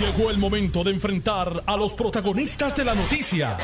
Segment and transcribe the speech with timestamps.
[0.00, 3.56] Llegó el momento de enfrentar a los protagonistas de la noticia.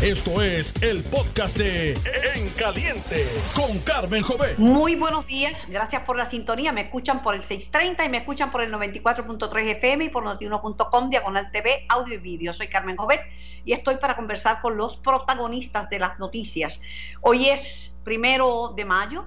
[0.00, 1.92] Esto es el podcast de
[2.34, 4.56] En Caliente con Carmen Jovet.
[4.56, 6.72] Muy buenos días, gracias por la sintonía.
[6.72, 11.10] Me escuchan por el 630 y me escuchan por el 94.3 FM y por notiuno.com,
[11.10, 12.54] diagonal TV, audio y vídeo.
[12.54, 13.20] Soy Carmen Jovet
[13.66, 16.80] y estoy para conversar con los protagonistas de las noticias.
[17.20, 19.26] Hoy es primero de mayo,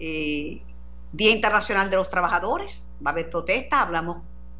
[0.00, 0.62] eh,
[1.12, 2.84] Día Internacional de los Trabajadores.
[3.06, 4.16] Va a haber protesta, hablamos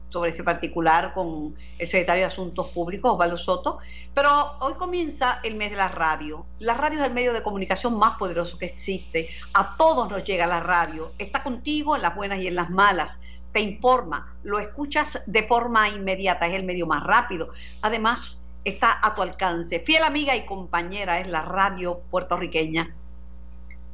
[0.09, 3.79] sobre ese particular con el secretario de Asuntos Públicos, Osvaldo Soto.
[4.15, 6.47] Pero hoy comienza el mes de la radio.
[6.59, 9.29] La radio es el medio de comunicación más poderoso que existe.
[9.55, 11.13] A todos nos llega la radio.
[11.19, 13.21] Está contigo en las buenas y en las malas.
[13.53, 17.51] Te informa, lo escuchas de forma inmediata, es el medio más rápido.
[17.81, 19.81] Además, está a tu alcance.
[19.81, 22.95] Fiel amiga y compañera es la radio puertorriqueña.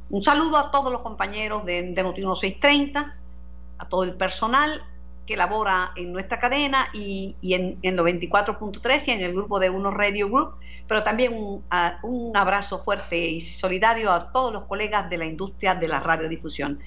[0.09, 3.15] Un saludo a todos los compañeros de, de Noti 630,
[3.77, 4.83] a todo el personal
[5.25, 9.91] que labora en nuestra cadena y, en, en 94.3 y en el grupo de Uno
[9.91, 10.55] Radio Group,
[10.87, 11.63] pero también un,
[12.03, 16.79] un, abrazo fuerte y solidario a todos los colegas de la industria de la radiodifusión.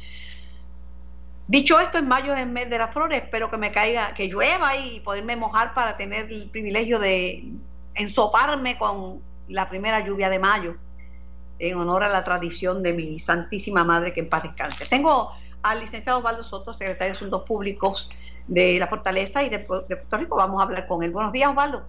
[1.48, 4.26] Dicho esto, en mayo es el mes de las flores, espero que me caiga, que
[4.26, 7.52] llueva y poderme mojar para tener el privilegio de
[7.94, 10.76] ensoparme con la primera lluvia de mayo,
[11.58, 14.86] en honor a la tradición de mi Santísima Madre que en paz descanse.
[14.86, 18.10] Tengo al licenciado Osvaldo Soto, secretario de Asuntos Públicos
[18.46, 20.36] de la Fortaleza y de, Puerto Rico.
[20.36, 21.10] Vamos a hablar con él.
[21.10, 21.82] Buenos días, Osvaldo.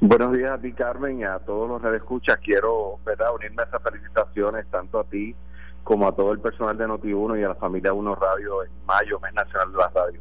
[0.00, 2.38] Buenos días a ti, Carmen, y a todos los que escuchas.
[2.42, 3.34] Quiero ¿verdad?
[3.34, 5.34] unirme a esas felicitaciones tanto a ti
[5.82, 9.18] como a todo el personal de Noti1 y a la familia Uno Radio en mayo,
[9.20, 10.20] mes nacional de la radio.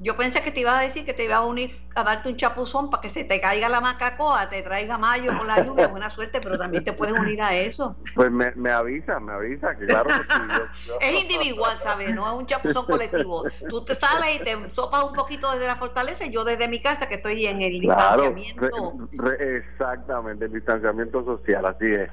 [0.00, 2.36] Yo pensé que te iba a decir que te iba a unir a darte un
[2.36, 6.08] chapuzón para que se te caiga la macacoa, te traiga mayo con la lluvia, buena
[6.08, 7.96] suerte, pero también te puedes unir a eso.
[8.14, 10.10] Pues me, me avisa, me avisa, que claro
[11.00, 12.14] es individual, ¿sabes?
[12.14, 13.44] No es un chapuzón colectivo.
[13.68, 16.80] Tú te sales y te sopas un poquito desde la fortaleza y yo desde mi
[16.80, 19.08] casa que estoy en el distanciamiento.
[19.40, 22.08] exactamente, el distanciamiento social, así es.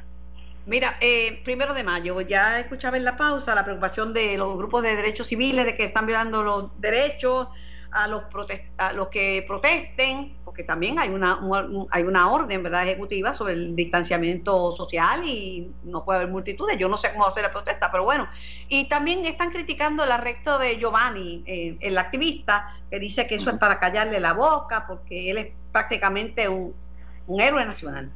[0.65, 4.81] Mira, eh, primero de mayo, ya escuchaba en la pausa la preocupación de los grupos
[4.81, 7.49] de derechos civiles de que están violando los derechos,
[7.95, 8.23] a los,
[8.77, 11.39] a los que protesten, porque también hay una,
[11.89, 12.83] hay una orden ¿verdad?
[12.83, 16.77] ejecutiva sobre el distanciamiento social y no puede haber multitudes.
[16.77, 18.27] Yo no sé cómo hacer la protesta, pero bueno.
[18.67, 23.49] Y también están criticando el arresto de Giovanni, eh, el activista, que dice que eso
[23.49, 26.75] es para callarle la boca, porque él es prácticamente un,
[27.27, 28.11] un héroe nacional.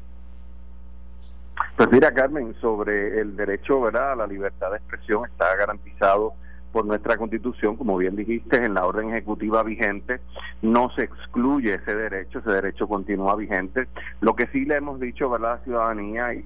[1.78, 4.12] Pues mira, Carmen, sobre el derecho ¿verdad?
[4.12, 6.34] a la libertad de expresión está garantizado
[6.72, 10.19] por nuestra constitución, como bien dijiste, en la orden ejecutiva vigente,
[10.62, 13.88] no se excluye ese derecho, ese derecho continúa vigente.
[14.22, 15.53] Lo que sí le hemos dicho ¿verdad?
[15.53, 16.46] a la ciudadanía y,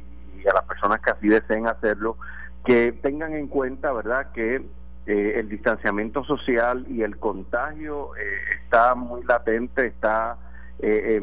[0.50, 2.18] a las personas que así deseen hacerlo,
[2.66, 4.66] que tengan en cuenta verdad que
[5.06, 8.22] eh, el distanciamiento social y el contagio eh,
[8.64, 10.38] está muy latente, está
[10.80, 11.22] eh,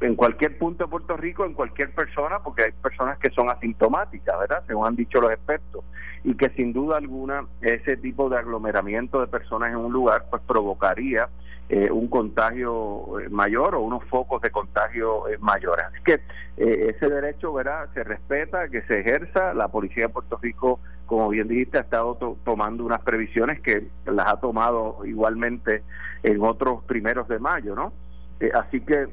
[0.00, 4.38] en, cualquier punto de Puerto Rico, en cualquier persona, porque hay personas que son asintomáticas,
[4.38, 4.62] ¿verdad?
[4.66, 5.84] Según han dicho los expertos,
[6.22, 10.42] y que sin duda alguna ese tipo de aglomeramiento de personas en un lugar, pues
[10.46, 11.28] provocaría
[11.70, 15.86] eh, un contagio eh, mayor o unos focos de contagio mayores.
[15.86, 16.20] Así que
[16.56, 17.88] ese derecho, ¿verdad?
[17.94, 19.54] Se respeta, que se ejerza.
[19.54, 24.28] La Policía de Puerto Rico, como bien dijiste, ha estado tomando unas previsiones que las
[24.28, 25.82] ha tomado igualmente
[26.22, 27.92] en otros primeros de mayo, ¿no?
[28.40, 29.08] Eh, así que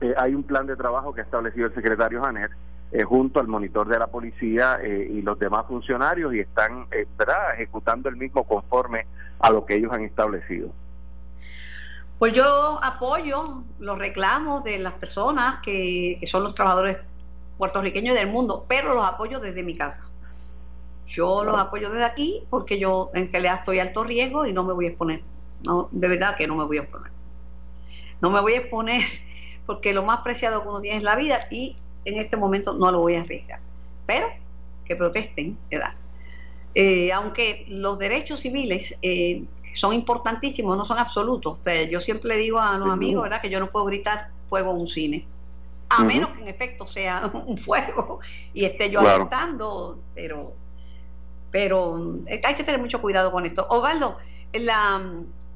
[0.00, 2.50] eh, hay un plan de trabajo que ha establecido el secretario Janet
[2.92, 6.86] eh, junto al monitor de la policía y los demás funcionarios y están
[7.18, 7.54] ¿verdad?
[7.54, 9.06] ejecutando el mismo conforme
[9.40, 10.68] a lo que ellos han establecido.
[12.18, 12.44] Pues yo
[12.82, 16.98] apoyo los reclamos de las personas que, que son los trabajadores
[17.58, 20.06] puertorriqueños del mundo, pero los apoyo desde mi casa.
[21.08, 24.72] Yo los apoyo desde aquí porque yo en realidad estoy alto riesgo y no me
[24.72, 25.22] voy a exponer.
[25.64, 27.13] No, de verdad que no me voy a exponer.
[28.20, 29.04] No me voy a exponer
[29.66, 32.90] porque lo más preciado que uno tiene es la vida y en este momento no
[32.90, 33.60] lo voy a arriesgar.
[34.06, 34.28] Pero
[34.84, 35.94] que protesten, ¿verdad?
[36.74, 41.58] Eh, aunque los derechos civiles eh, son importantísimos, no son absolutos.
[41.90, 43.40] yo siempre digo a los amigos, ¿verdad?
[43.40, 45.26] Que yo no puedo gritar fuego en un cine.
[45.90, 48.20] A menos que en efecto sea un fuego
[48.52, 49.28] y esté yo claro.
[50.14, 50.52] pero,
[51.50, 53.66] pero hay que tener mucho cuidado con esto.
[53.68, 54.18] Osvaldo,
[54.52, 55.00] la,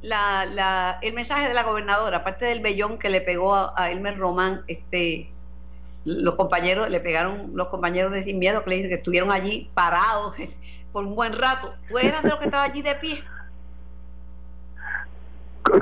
[0.02, 4.16] la, la, el mensaje de la gobernadora, aparte del vellón que le pegó a, Elmer
[4.18, 5.28] Román, este,
[6.04, 9.70] los compañeros, le pegaron los compañeros de Sin Miedo que le dicen que estuvieron allí
[9.74, 10.34] parados
[10.92, 11.74] por un buen rato.
[11.90, 13.24] ¿Pueden hacer lo que estaba allí de pie?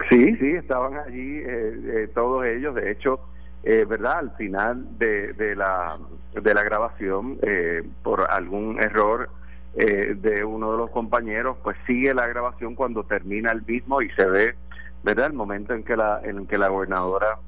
[0.09, 2.75] Sí, sí, estaban allí eh, eh, todos ellos.
[2.75, 3.21] De hecho,
[3.63, 4.19] eh, ¿verdad?
[4.19, 5.99] Al final de, de, la,
[6.35, 7.39] de la grabación,
[8.03, 9.29] por algún error,
[9.77, 14.11] eh, de uno de los compañeros, pues sigue la grabación cuando termina el mismo y
[14.11, 14.55] se ve
[15.07, 15.27] ¿verdad?
[15.27, 17.39] El momento en que la, en que la gobernadora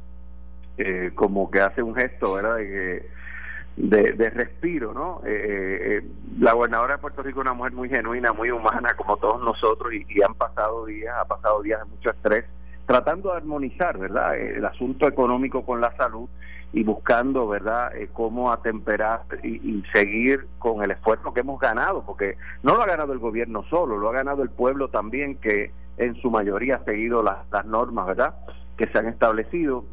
[0.76, 2.56] eh, como que hace un gesto, ¿verdad?
[2.56, 5.22] De, de, respiro, ¿no?
[5.26, 6.04] Eh,
[6.38, 9.92] la gobernadora de Puerto Rico es una mujer muy genuina, muy humana, como todos nosotros,
[9.92, 12.44] y, y han pasado días, ha pasado días de mucho estrés,
[12.86, 14.36] tratando de armonizar, ¿verdad?
[14.36, 16.28] El asunto económico con la salud
[16.72, 22.36] y buscando, ¿verdad?, eh, cómo atemperar y, seguir con el esfuerzo que hemos ganado, porque
[22.62, 26.14] no lo ha ganado el gobierno solo, lo ha ganado el pueblo también, que en
[26.16, 28.34] su mayoría ha seguido las, normas, ¿verdad?,
[28.76, 29.84] que se han establecido,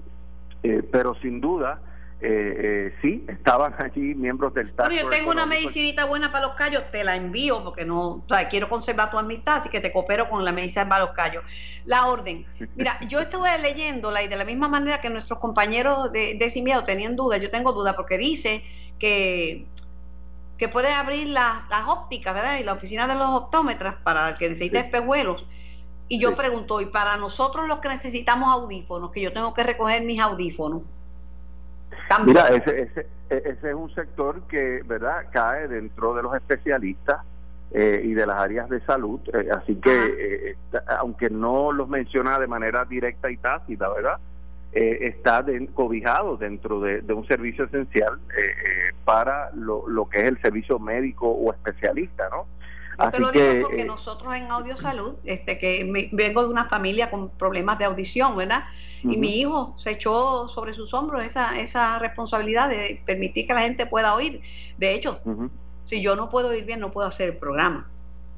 [0.64, 1.80] eh, pero sin duda
[2.22, 4.92] eh, eh, sí, estaban allí miembros del TAC.
[4.92, 8.48] yo tengo una medicinita buena para los callos, te la envío porque no, o sea,
[8.48, 11.44] quiero conservar tu amistad, así que te coopero con la medicina para los callos.
[11.86, 12.46] La orden.
[12.76, 16.84] Mira, yo estuve leyéndola y de la misma manera que nuestros compañeros de, de Miedo
[16.84, 18.64] tenían dudas, yo tengo dudas porque dice
[18.98, 19.68] que
[20.58, 22.60] que puede abrir las, las ópticas, ¿verdad?
[22.60, 25.46] Y la oficina de los optómetras para el que necesite espejuelos.
[26.08, 30.04] Y yo pregunto, ¿y para nosotros los que necesitamos audífonos, que yo tengo que recoger
[30.04, 30.84] mis audífonos?
[32.26, 37.22] Mira, ese, ese, ese, es un sector que, ¿verdad?, cae dentro de los especialistas
[37.72, 40.56] eh, y de las áreas de salud, eh, así que, eh,
[41.00, 44.20] aunque no los menciona de manera directa y tácita, ¿verdad?,
[44.72, 48.20] está cobijado dentro de, un servicio esencial
[49.06, 52.46] para lo, lo que es el servicio médico o especialista, ¿no?
[52.98, 57.10] Yo te lo digo porque nosotros en Audio Salud, este, que vengo de una familia
[57.10, 58.66] con problemas de audición, ¿verdad?
[59.04, 63.62] Y mi hijo se echó sobre sus hombros esa, esa responsabilidad de permitir que la
[63.62, 64.42] gente pueda oír.
[64.78, 65.20] De hecho,
[65.84, 67.88] si yo no puedo oír bien, no puedo hacer el programa.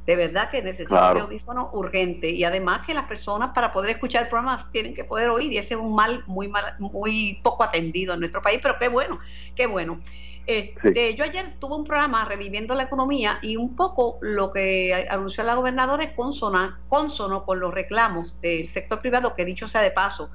[0.05, 2.29] De verdad que necesito un audífono urgente.
[2.29, 5.51] Y además que las personas para poder escuchar el programa tienen que poder oír.
[5.51, 8.89] Y ese es un mal muy mal, muy poco atendido en nuestro país, pero qué
[8.89, 9.19] bueno,
[9.55, 9.99] qué bueno.
[10.47, 15.43] Este, yo ayer tuve un programa reviviendo la economía y un poco lo que anunció
[15.43, 19.91] la gobernadora es consona, consono con los reclamos del sector privado, que dicho sea de
[19.91, 20.29] paso,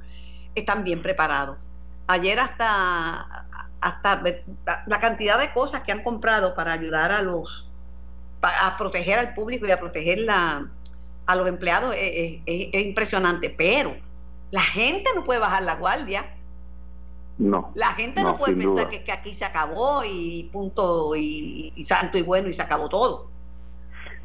[0.55, 1.56] están bien preparados.
[2.09, 3.47] Ayer hasta,
[3.81, 4.23] hasta
[4.87, 7.70] la cantidad de cosas que han comprado para ayudar a los
[8.43, 10.69] a proteger al público y a proteger la,
[11.26, 13.97] a los empleados es impresionante, pero
[14.50, 16.26] la gente no puede bajar la guardia
[17.43, 17.73] no.
[17.75, 22.49] La gente no, puede pensar que, aquí se acabó y punto, y, santo y bueno,
[22.49, 23.29] y se acabó todo.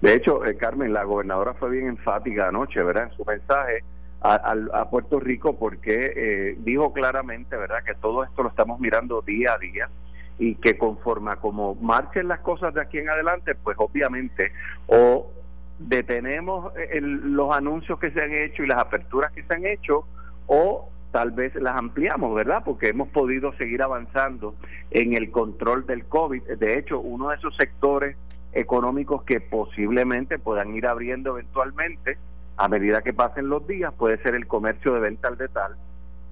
[0.02, 3.10] De hecho, eh, Carmen, la gobernadora fue bien enfática anoche, ¿verdad?
[3.12, 3.84] En su mensaje
[4.22, 9.54] a, Puerto Rico, porque eh, dijo claramente, ¿verdad?, que todo esto lo estamos mirando día
[9.54, 9.90] a día
[10.38, 14.52] y que conforme a como marchen las cosas de aquí en adelante, pues obviamente
[14.86, 15.32] o
[15.80, 20.06] detenemos eh, los anuncios que se han hecho y las aperturas que se han hecho
[20.46, 22.62] o tal vez las ampliamos, ¿verdad?
[22.64, 24.54] Porque hemos podido seguir avanzando
[24.92, 26.44] en el control del COVID.
[26.44, 28.16] De hecho, uno de esos sectores
[28.54, 32.20] económicos que posiblemente puedan ir abriendo eventualmente
[32.56, 35.76] a medida que pasen los días puede ser el comercio de venta al detal,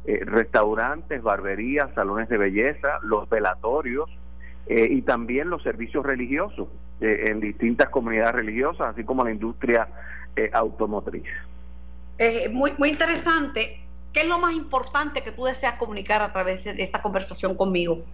[0.06, 4.08] eh, restaurantes, barberías, salones de belleza, los velatorios
[4.68, 6.68] eh, y también los servicios religiosos
[7.02, 9.88] eh, en distintas comunidades religiosas, así como la industria
[10.54, 11.24] automotriz.
[12.52, 13.85] muy, muy interesante
[14.16, 18.06] ¿Qué es lo más importante que tú deseas comunicar a través de esta conversación conmigo?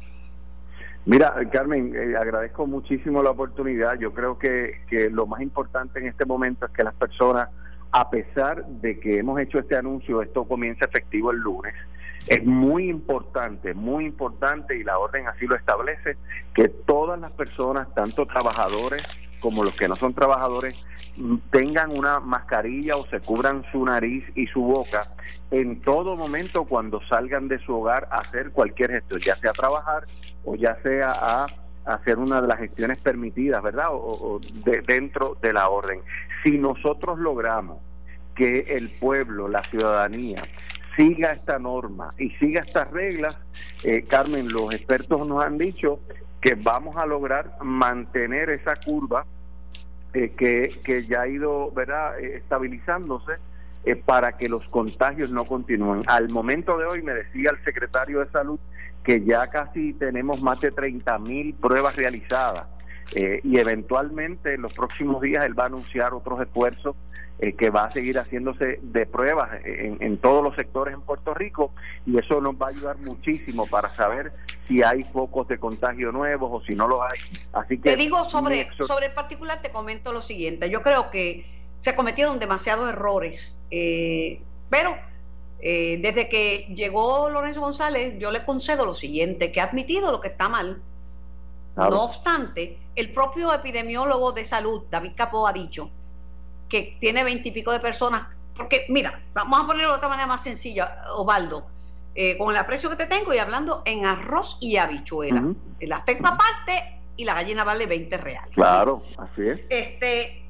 [1.05, 3.99] Mira, Carmen, eh, agradezco muchísimo la oportunidad.
[3.99, 7.49] Yo creo que, que lo más importante en este momento es que las personas,
[7.91, 11.75] a pesar de que hemos hecho este anuncio, esto comienza efectivo el lunes,
[12.25, 16.17] es muy importante, muy importante, y la orden así lo establece,
[16.55, 19.03] que todas las personas, tanto trabajadores
[19.41, 20.87] como los que no son trabajadores,
[21.49, 25.03] tengan una mascarilla o se cubran su nariz y su boca
[25.51, 29.53] en todo momento cuando salgan de su hogar a hacer cualquier gesto, ya sea a
[29.53, 30.05] trabajar
[30.45, 31.45] o ya sea a
[31.85, 33.87] hacer una de las gestiones permitidas, ¿verdad?
[33.91, 36.01] O, de, dentro de la orden.
[36.43, 37.79] Si nosotros logramos
[38.35, 40.41] que el pueblo, la ciudadanía,
[40.95, 43.37] siga esta norma y siga estas reglas,
[43.83, 45.99] eh, Carmen, los expertos nos han dicho
[46.41, 49.25] que vamos a lograr mantener esa curva
[50.13, 52.19] eh, que, ya ha ido ¿verdad?
[52.19, 53.33] Eh, estabilizándose
[53.85, 56.03] eh, para que los contagios no continúen.
[56.07, 58.59] Al momento de hoy me decía el secretario de salud
[59.03, 62.67] que ya casi tenemos más de 30 mil pruebas realizadas
[63.13, 66.95] eh, y eventualmente en los próximos días él va a anunciar otros esfuerzos
[67.39, 71.73] eh, que va a seguir haciéndose de pruebas en, todos los sectores en Puerto Rico
[72.05, 74.31] y eso nos va a ayudar muchísimo para saber
[74.65, 77.19] si hay focos de contagio nuevos o si no los hay.
[77.51, 80.69] Así que te digo sobre sobre el particular te comento lo siguiente.
[80.69, 81.45] Yo creo que
[81.79, 84.95] se cometieron demasiados errores, eh, pero
[85.59, 90.29] desde que llegó Lorenzo González, yo le concedo lo siguiente, que ha admitido lo que
[90.29, 90.81] está mal,
[91.75, 95.89] no obstante, el propio epidemiólogo de salud, David Capó, ha dicho
[96.67, 101.03] que tiene veintipico de personas porque mira, vamos a ponerlo de otra manera más sencilla,
[101.15, 101.65] Osvaldo.
[102.13, 105.43] Eh, con el aprecio que te tengo y hablando en arroz y habichuela.
[105.79, 108.53] El aspecto aparte y la gallina vale 20 reales.
[108.53, 109.61] Claro, así es.
[109.69, 110.43] Este,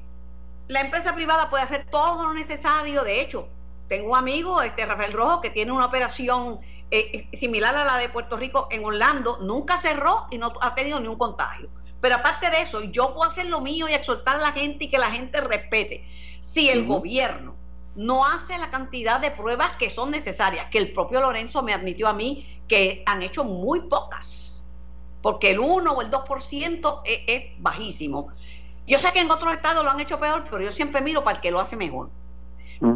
[0.66, 3.04] la empresa privada puede hacer todo lo necesario.
[3.04, 3.48] De hecho,
[3.88, 6.60] tengo un amigo, este Rafael Rojo, que tiene una operación
[6.94, 11.00] eh, similar a la de Puerto Rico en Orlando, nunca cerró y no ha tenido
[11.00, 11.70] ni un contagio.
[12.02, 14.90] Pero aparte de eso, yo puedo hacer lo mío y exhortar a la gente y
[14.90, 16.06] que la gente respete.
[16.40, 17.54] Si el gobierno
[17.94, 22.08] no hace la cantidad de pruebas que son necesarias, que el propio Lorenzo me admitió
[22.08, 24.70] a mí que han hecho muy pocas,
[25.22, 28.28] porque el 1 o el 2% es, es bajísimo.
[28.86, 31.36] Yo sé que en otros estados lo han hecho peor, pero yo siempre miro para
[31.36, 32.10] el que lo hace mejor.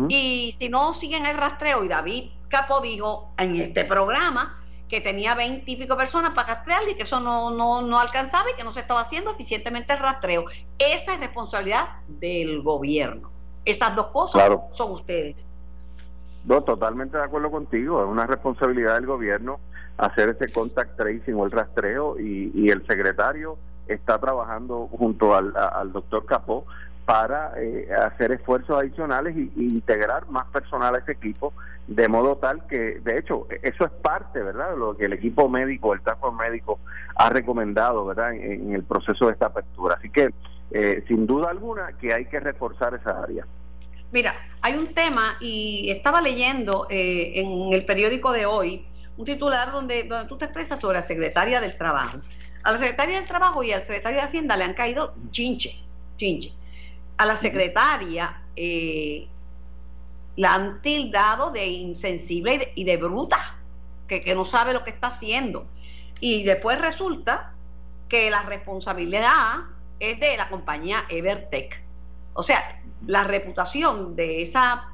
[0.08, 5.34] Y si no siguen el rastreo, y David Capo dijo en este programa que tenía
[5.34, 8.64] 20 y pico personas para rastrear y que eso no, no, no alcanzaba y que
[8.64, 10.44] no se estaba haciendo eficientemente el rastreo.
[10.78, 13.30] Esa es responsabilidad del gobierno.
[13.64, 15.44] Esas dos cosas son ustedes.
[16.44, 18.00] No, totalmente de acuerdo contigo.
[18.02, 19.58] Es una responsabilidad del gobierno
[19.98, 25.52] hacer ese contact tracing o el rastreo y, el secretario está trabajando junto al,
[25.92, 26.66] doctor Capó
[27.06, 31.54] para eh, hacer esfuerzos adicionales e integrar más personal a ese equipo
[31.86, 35.48] de modo tal que, de hecho, eso es parte, ¿verdad?, de lo que el equipo
[35.48, 36.80] médico, el task médico
[37.14, 39.94] ha recomendado, ¿verdad?, en el proceso de esta apertura.
[39.96, 40.30] Así que
[40.72, 43.46] eh, sin duda alguna que hay que reforzar esa área.
[44.10, 48.86] Mira, hay un tema y estaba leyendo eh, en el periódico de hoy
[49.16, 52.18] un titular donde, donde tú te expresas sobre la secretaria del Trabajo.
[52.64, 55.76] A la secretaria del Trabajo y al secretario de Hacienda le han caído chinche,
[56.16, 56.52] chinche.
[57.18, 59.28] A la secretaria eh,
[60.37, 63.58] la han tildado de insensible y de, bruta,
[64.06, 65.66] que, que no sabe lo que está haciendo.
[66.20, 67.52] Y después resulta
[68.08, 69.64] que la responsabilidad
[69.99, 71.82] es de la compañía Evertech.
[72.35, 74.90] O sea, la reputación de esa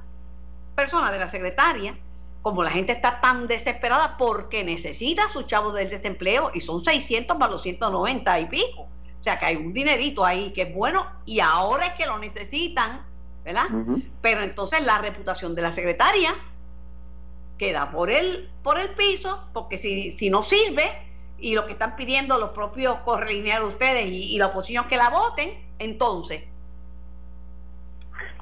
[0.75, 1.97] persona, de la secretaria,
[2.43, 6.85] como la gente está tan desesperada porque necesita a sus chavos del desempleo y son
[6.85, 8.89] 600 más los 190 y pico.
[9.23, 12.19] O sea que hay un dinerito ahí que es bueno y ahora es que lo
[12.19, 13.07] necesitan,
[13.45, 13.67] ¿verdad?
[14.21, 16.35] Pero entonces la reputación de la secretaria
[17.57, 20.91] queda por el, por el piso porque si, si no sirve,
[21.39, 25.51] y lo que están pidiendo los propios correlineados ustedes y, la oposición que la voten,
[25.79, 26.43] entonces.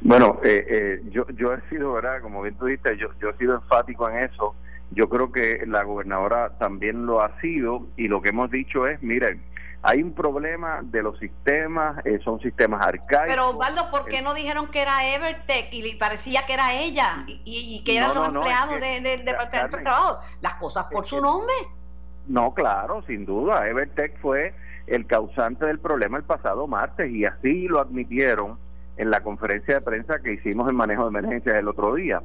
[0.01, 2.23] Bueno, eh, eh, yo, yo he sido, ¿verdad?
[2.23, 4.55] Como bien tú dijiste, yo, yo he sido enfático en eso.
[4.93, 9.03] Yo creo que la gobernadora también lo ha sido y lo que hemos dicho es,
[9.03, 9.43] miren,
[9.83, 13.29] hay un problema de los sistemas, eh, son sistemas arcaicos.
[13.29, 17.83] Pero Osvaldo, ¿por qué no dijeron que era Evertech y parecía que era ella y,
[17.85, 20.19] que eran los empleados del Departamento de Trabajo?
[20.43, 21.55] Las cosas por su nombre.
[22.27, 23.67] No, claro, sin duda.
[23.67, 24.55] Evertech fue
[24.87, 28.59] el causante del problema el pasado martes y así lo admitieron
[28.99, 32.23] en la conferencia de prensa que hicimos en manejo de emergencias el otro día.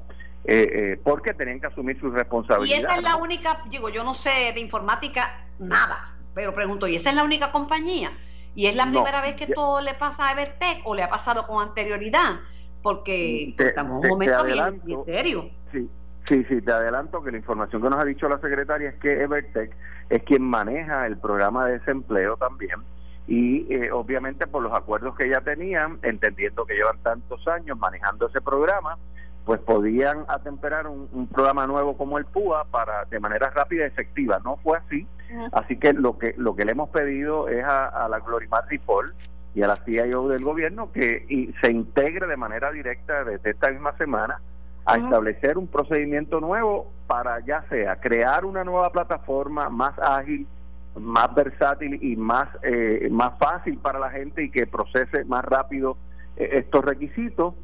[0.48, 2.78] Eh, eh, porque tenían que asumir su responsabilidad.
[2.78, 6.96] Y esa es la única, digo, yo no sé de informática nada, pero pregunto, ¿y
[6.96, 8.12] esa es la única compañía?
[8.54, 11.48] ¿Y es la primera vez que todo le pasa a Evertech o le ha pasado
[11.48, 12.40] con anterioridad?
[12.84, 15.50] Porque estamos en un momento bien, bien serio.
[15.72, 15.90] Sí,
[16.28, 19.22] Sí, sí, te adelanto que la información que nos ha dicho la secretaria es que
[19.22, 19.72] Evertech
[20.10, 22.82] es quien maneja el programa de desempleo también
[23.28, 28.28] y eh, obviamente por los acuerdos que ya tenían, entendiendo que llevan tantos años manejando
[28.28, 28.98] ese programa,
[29.46, 34.42] pues podían atemperar un, programa nuevo como el PUA para de manera rápida y efectiva.
[34.44, 35.08] No fue así,
[35.52, 39.14] así que lo que lo que le hemos pedido es a, la Glorimar Ripoll
[39.54, 43.96] y a la CIO del gobierno que se integre de manera directa desde esta misma
[43.98, 44.42] semana
[44.86, 50.48] a establecer un procedimiento nuevo para ya sea crear una nueva plataforma más ágil,
[50.96, 55.98] más versátil y más, eh, más fácil para la gente y que procese más rápido
[56.38, 57.56] eh, estos requisitos,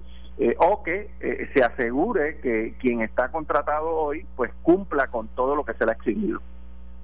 [0.41, 1.09] eh, o que
[1.53, 5.91] se asegure que quien está contratado hoy pues cumpla con todo lo que se le
[5.91, 6.41] ha exigido.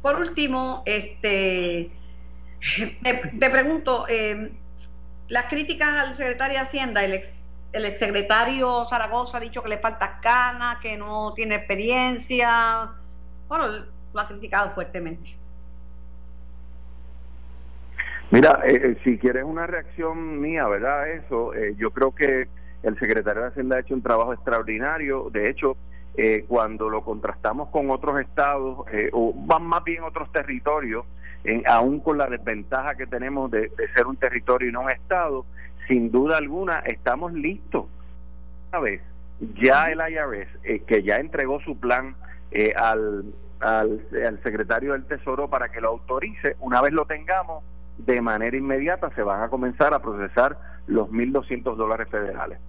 [0.01, 1.89] Por último, este
[3.03, 4.05] te, pregunto,
[5.29, 9.77] las críticas al secretario de Hacienda, el ex el exsecretario Zaragoza ha dicho que le
[9.77, 12.91] falta cana, que no tiene experiencia.
[13.47, 13.67] Bueno,
[14.13, 15.35] lo ha criticado fuertemente.
[18.31, 21.09] Mira, eh, eh, si quieres una reacción mía, ¿verdad?
[21.09, 22.47] Eso, eh, yo creo que
[22.87, 25.29] el secretario de Hacienda ha hecho un trabajo extraordinario.
[25.31, 25.77] De hecho,
[26.47, 31.05] cuando lo contrastamos con otros estados, o van más bien otros territorios,
[31.65, 35.45] aún con la desventaja que tenemos de, de ser un territorio y no un estado,
[35.87, 37.85] sin duda alguna estamos listos.
[38.71, 39.01] Una vez
[39.39, 42.15] ya el IRS, eh, que ya entregó su plan
[42.51, 43.25] eh, al,
[43.59, 47.63] al, secretario del Tesoro para que lo autorice, una vez lo tengamos,
[47.97, 52.59] de manera inmediata se van a comenzar a procesar los 1.200 dólares federales.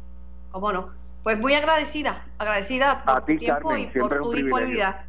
[0.50, 0.90] ¿Cómo no?
[1.22, 5.04] Pues muy agradecida, agradecida por tu tiempo y por tu disponibilidad.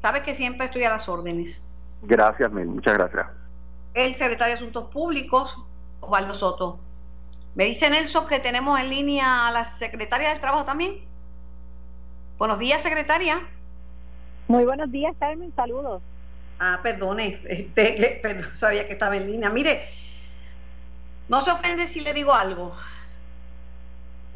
[0.00, 1.64] Sabes que siempre estoy a las órdenes.
[2.02, 3.26] Gracias, muchas gracias.
[3.94, 5.58] El secretario de Asuntos Públicos,
[6.00, 6.78] Osvaldo Soto.
[7.54, 11.00] Me dice Nelson que tenemos en línea a la secretaria del Trabajo también.
[12.38, 13.42] Buenos días, secretaria.
[14.46, 15.52] Muy buenos días, Carmen.
[15.56, 16.02] Saludos.
[16.60, 19.50] Ah, perdone, este, sabía que estaba en línea.
[19.50, 19.88] Mire,
[21.28, 22.74] no se ofende si le digo algo.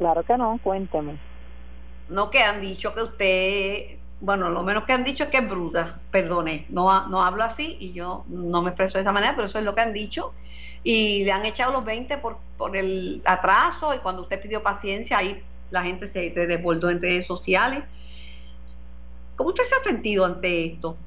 [0.01, 1.19] Claro que no, cuénteme.
[2.09, 5.47] No que han dicho que usted, bueno, lo menos que han dicho es que es
[5.47, 9.45] bruta, perdone, no, no hablo así y yo no me expreso de esa manera, pero
[9.45, 10.33] eso es lo que han dicho.
[10.83, 15.19] Y le han echado los 20 por, por el atraso y cuando usted pidió paciencia,
[15.19, 15.39] ahí
[15.69, 17.83] la gente se desbordó en redes sociales.
[19.35, 20.97] ¿Cómo usted se ha sentido ante esto?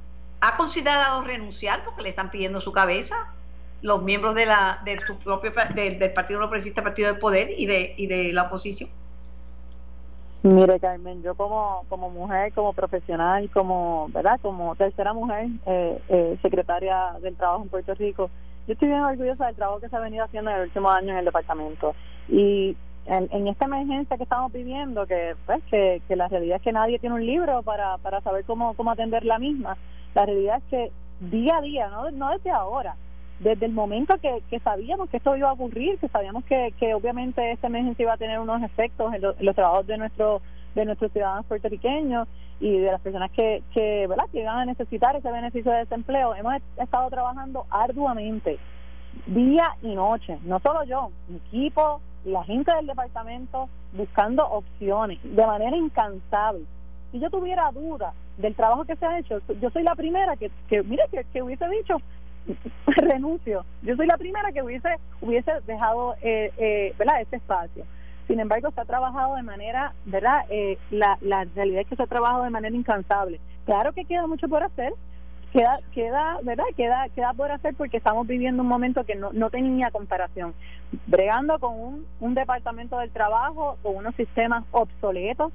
[0.41, 3.35] ¿Ha considerado renunciar porque le están pidiendo su cabeza
[3.85, 7.67] los miembros de la de su propio del Partido No Progresista, Partido del Poder y
[7.67, 8.89] de, y de la oposición?
[10.43, 14.41] Mire, Carmen, yo como, como mujer, como profesional, como, ¿verdad?
[14.41, 18.31] Como tercera mujer, eh, eh, secretaria del Trabajo en Puerto Rico,
[18.67, 21.13] yo estoy bien orgullosa del trabajo que se ha venido haciendo en el último año
[21.13, 21.95] en el departamento.
[22.31, 22.75] Y
[23.05, 26.99] en, esta emergencia que estamos viviendo, que, pues, que, que la realidad es que nadie
[26.99, 29.77] tiene un libro para, para saber cómo, cómo atender la misma,
[30.15, 32.97] la realidad es que día a día, no, no desde ahora,
[33.41, 36.95] desde el momento que, que sabíamos que esto iba a ocurrir, que sabíamos que, que
[36.95, 40.41] obviamente esta emergencia iba a tener unos efectos en, los trabajos de nuestro
[40.75, 42.27] de nuestros ciudadanos puertorriqueños
[42.59, 44.25] y de las personas que, que, ¿verdad?
[44.33, 46.35] que iban a necesitar ese beneficio de desempleo.
[46.35, 48.59] Hemos estado trabajando arduamente,
[49.27, 55.47] día y noche, no solo yo, mi equipo, la gente del departamento, buscando opciones de
[55.47, 56.65] manera incansable
[57.15, 60.51] si yo tuviera duda del trabajo que se ha hecho, yo soy la primera que,
[60.69, 61.99] que mire, que, hubiese dicho,
[62.87, 63.65] renuncio.
[63.83, 64.89] Yo soy la primera que hubiese
[65.21, 67.21] hubiese dejado eh, eh, ¿verdad?
[67.21, 67.85] ese espacio.
[68.27, 70.45] Sin embargo, se ha trabajado de manera, ¿verdad?
[70.49, 73.39] Eh, la, la realidad es que se ha trabajado de manera incansable.
[73.67, 74.95] Claro que queda mucho por hacer,
[75.53, 76.65] queda, queda, ¿verdad?
[76.75, 80.55] Queda, queda por hacer porque estamos viviendo un momento que no, no tenía comparación.
[81.07, 85.53] Bregando con un, un departamento del trabajo, con unos sistemas obsoletos,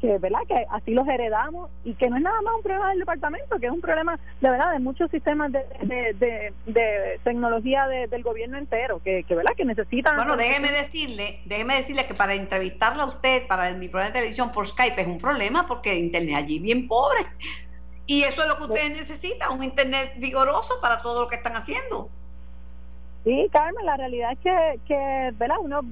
[0.00, 3.00] que verdad que así los heredamos y que no es nada más un problema del
[3.00, 8.22] departamento que es un problema de verdad de muchos sistemas de, de, de, tecnología del
[8.22, 13.04] gobierno entero que, que verdad que necesitan bueno déjeme decirle déjeme decirle que para entrevistarla
[13.04, 16.36] a usted para mi programa de televisión por Skype es un problema porque el internet
[16.36, 17.20] allí bien pobre.
[18.06, 21.56] Y eso es lo que ustedes necesitan un internet vigoroso para todo lo que están
[21.56, 22.10] haciendo
[23.28, 25.56] Sí, Carmen, la realidad es que, que ¿verdad?
[25.60, 25.82] uno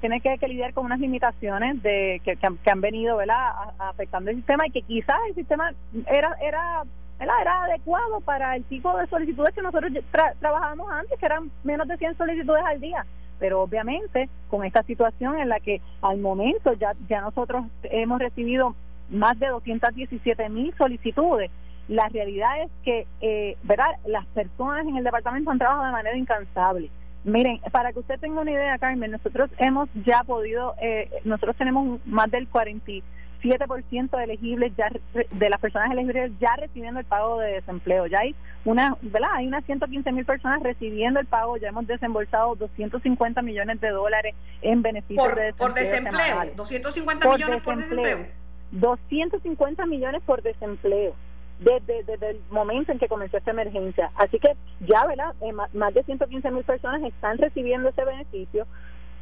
[0.00, 3.72] tiene que, lidiar con unas limitaciones de que, que, han venido ¿verdad?
[3.76, 5.72] afectando el sistema y que quizás el sistema
[6.06, 6.84] era era
[7.18, 9.90] era adecuado para el tipo de solicitudes que nosotros
[10.38, 13.04] trabajábamos antes, que eran menos de 100 solicitudes al día.
[13.40, 18.76] Pero obviamente con esta situación en la que al momento ya, ya nosotros hemos recibido
[19.10, 21.50] más de 217 mil solicitudes
[21.88, 23.96] la realidad es que, eh, ¿verdad?
[24.06, 26.90] Las personas en el departamento han trabajado de manera incansable.
[27.24, 32.00] Miren, para que usted tenga una idea, Carmen, nosotros hemos ya podido, eh, nosotros tenemos
[32.06, 37.54] más del 47% de elegibles ya de las personas elegibles ya recibiendo el pago de
[37.54, 38.06] desempleo.
[38.06, 39.30] Ya hay una, ¿verdad?
[39.34, 41.56] Hay unas 115 mil personas recibiendo el pago.
[41.56, 45.68] Ya hemos desembolsado 250 millones de dólares en beneficios de desempleo.
[45.68, 48.26] Por desempleo, 250 millones por desempleo.
[48.72, 51.14] 250 millones por desempleo
[51.58, 54.10] desde, desde el momento en que comenzó esta emergencia.
[54.16, 55.34] Así que ya, ¿verdad?
[55.40, 58.66] Eh, más de 115 mil personas están recibiendo ese beneficio.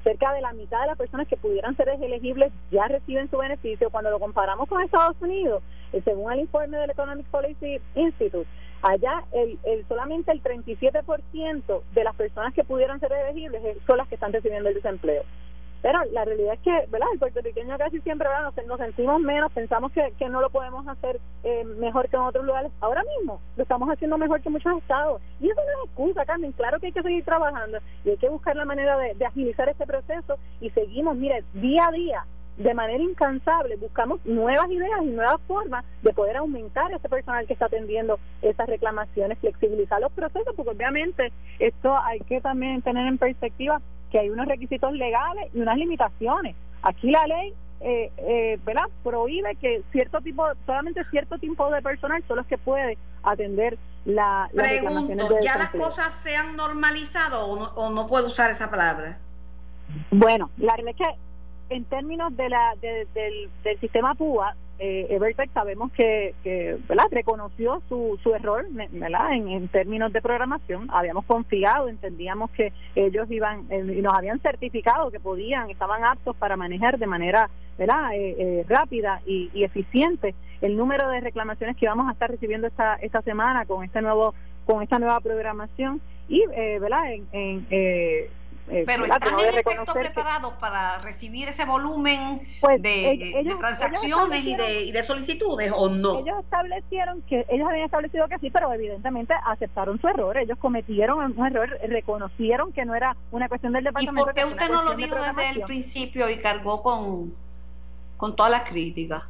[0.03, 3.90] Cerca de la mitad de las personas que pudieran ser elegibles ya reciben su beneficio.
[3.90, 8.49] Cuando lo comparamos con Estados Unidos, eh, según el informe del Economic Policy Institute,
[8.83, 14.09] allá el, el solamente el 37% de las personas que pudieran ser elegibles son las
[14.09, 15.23] que están recibiendo el desempleo.
[15.85, 17.09] Pero la realidad es que, ¿verdad?
[17.12, 18.51] El puertorriqueño casi siempre ¿verdad?
[18.66, 22.47] Nos, sentimos menos, pensamos que, que no lo podemos hacer eh, mejor que en otros
[22.47, 22.73] lugares.
[22.81, 25.20] Ahora mismo lo estamos haciendo mejor que muchos estados.
[25.40, 26.53] Y eso no es excusa, Carmen.
[26.53, 29.68] Claro que hay que seguir trabajando y hay que buscar la manera de, de agilizar
[29.68, 32.25] este proceso y seguimos, mire, día a día
[32.57, 37.53] de manera incansable buscamos nuevas ideas y nuevas formas de poder aumentar ese personal que
[37.53, 43.18] está atendiendo esas reclamaciones, flexibilizar los procesos, porque obviamente esto hay que también tener en
[43.18, 43.83] perspectiva
[44.14, 46.55] que hay unos requisitos legales y unas limitaciones.
[46.83, 48.85] Aquí la ley eh, eh, ¿verdad?
[49.03, 54.48] prohíbe que cierto tipo, solamente cierto tipo de personal son los que puede atender la,
[54.53, 58.70] las Pregunto, ¿ya las cosas se han normalizado o no, o no puedo usar esa
[58.70, 59.18] palabra?
[60.12, 65.52] Bueno, la realidad es que en términos de la del, del sistema PUA, eh, Evertech
[65.52, 67.04] sabemos que, que ¿verdad?
[67.10, 69.32] reconoció su, su error ¿verdad?
[69.34, 70.88] En, en, términos de programación.
[70.90, 76.37] Habíamos confiado, entendíamos que ellos iban eh, y nos habían certificado que podían, estaban aptos
[76.37, 78.14] para manejar de manera ¿verdad?
[78.14, 82.66] Eh, eh, rápida y, y, eficiente el número de reclamaciones que vamos a estar recibiendo
[82.68, 84.34] esta, esta semana con este nuevo
[84.64, 87.12] con esta nueva programación y eh, ¿verdad?
[87.12, 87.66] en, en
[88.68, 94.85] eh, Pero están en efecto preparados para recibir ese volumen pues, de, transacciones y, de,
[94.85, 96.20] y de solicitudes o no.
[96.20, 100.38] Ellos establecieron que ellos habían establecido que sí, pero evidentemente aceptaron su error.
[100.38, 104.22] Ellos cometieron un error, reconocieron que no era una cuestión del departamento.
[104.22, 107.35] ¿Y por qué usted no lo dijo desde el principio y cargó con,
[108.16, 109.24] con todas las críticas?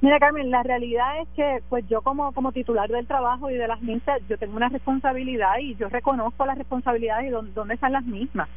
[0.00, 3.66] Mira, Carmen, la realidad es que pues yo como, como titular del trabajo y de
[3.66, 8.04] las mismas, yo tengo una responsabilidad y yo reconozco las responsabilidades y dónde, están las
[8.04, 8.48] mismas.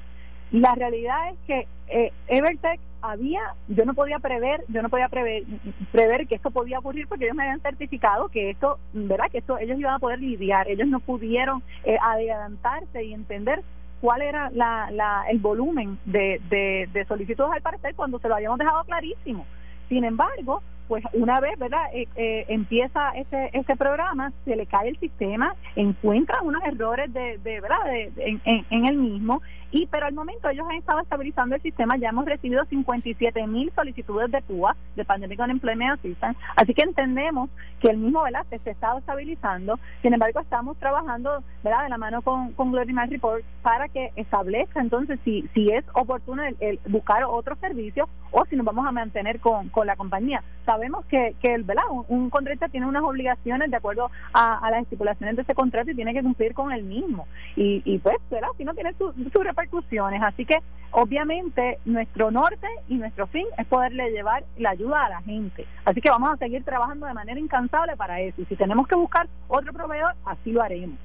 [0.52, 5.44] La realidad es que eh, Evertech había, yo no podía prever, yo no podía prever,
[5.92, 9.32] prever que esto podía ocurrir porque ellos me habían certificado que esto, ¿verdad?
[9.32, 13.64] Que esto ellos iban a poder lidiar, ellos no pudieron eh, adelantarse y entender
[14.00, 18.36] cuál era la, la, el volumen de, de, de solicitudes al parecer cuando se lo
[18.36, 19.46] habíamos dejado clarísimo.
[19.90, 21.86] Sin embargo, pues una vez, ¿verdad?
[21.94, 27.38] Eh, eh, empieza ese, ese programa, se le cae el sistema, encuentran unos errores de,
[27.38, 27.82] de ¿verdad?
[27.86, 31.96] De, en, en, el mismo, y pero al momento ellos han estado estabilizando el sistema,
[31.96, 37.50] ya hemos recibido 57 mil solicitudes de PUA, de Pandemic Unemployment Assistance, así que entendemos
[37.80, 38.46] que el mismo, ¿verdad?
[38.50, 41.84] Se, se está estabilizando, sin embargo estamos trabajando, ¿verdad?
[41.84, 46.44] De la mano con, con Glory Report para que establezca entonces si, si es oportuno
[46.44, 51.06] el, buscar otro servicio o si nos vamos a mantener con, con la compañía sabemos
[51.06, 51.84] que, que ¿verdad?
[51.90, 55.96] Un, un, contratista tiene unas obligaciones de acuerdo a, las estipulaciones de ese contrato y
[55.96, 57.28] tiene que cumplir con el mismo.
[57.56, 58.50] Y, y pues, ¿verdad?
[58.58, 60.22] Si no tiene sus repercusiones.
[60.22, 60.58] Así que,
[60.92, 65.66] obviamente, nuestro norte y nuestro fin es poderle llevar la ayuda a la gente.
[65.86, 68.42] Así que vamos a seguir trabajando de manera incansable para eso.
[68.42, 70.98] Y si tenemos que buscar otro proveedor, así lo haremos.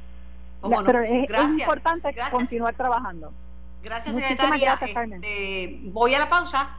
[0.87, 3.33] Pero es, importante continuar trabajando.
[3.83, 4.79] Gracias, secretaria.
[4.83, 6.77] Este, voy a la pausa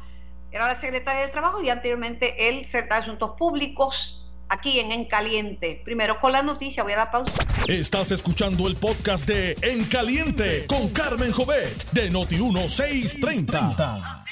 [0.51, 5.05] era la secretaria del Trabajo y anteriormente el secretario de Asuntos Públicos aquí en En
[5.05, 5.81] Caliente.
[5.83, 7.33] Primero con la noticia, voy a la pausa.
[7.67, 14.23] Estás escuchando el podcast de En Caliente con Carmen Jovet de Noti1630.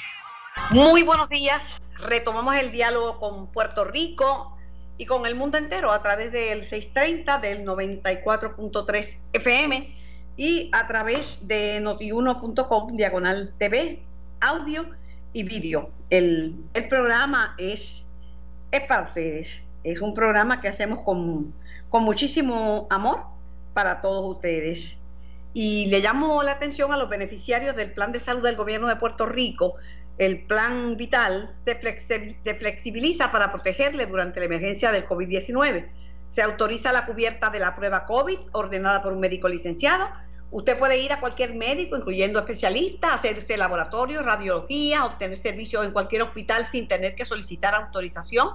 [0.70, 1.82] Muy buenos días.
[1.98, 4.55] Retomamos el diálogo con Puerto Rico
[4.98, 9.94] y con el mundo entero a través del 630 del 94.3 FM
[10.36, 14.02] y a través de notiuno.com diagonal TV,
[14.40, 14.86] audio
[15.32, 15.90] y vídeo.
[16.10, 18.06] El, el, programa es,
[18.70, 19.62] es para ustedes.
[19.84, 21.52] Es un programa que hacemos con,
[21.88, 23.22] con muchísimo amor
[23.74, 24.98] para todos ustedes.
[25.52, 28.96] Y le llamo la atención a los beneficiarios del Plan de Salud del Gobierno de
[28.96, 29.76] Puerto Rico.
[30.18, 35.88] El Plan Vital se, flexibiliza para protegerle durante la emergencia del COVID-19.
[36.30, 40.08] Se autoriza la cubierta de la prueba COVID ordenada por un médico licenciado
[40.50, 46.22] Usted puede ir a cualquier médico, incluyendo especialistas, hacerse laboratorio, radiología, obtener servicios en cualquier
[46.22, 48.50] hospital sin tener que solicitar autorización